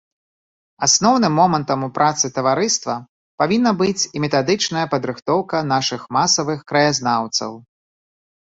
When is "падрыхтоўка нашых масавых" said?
4.95-6.59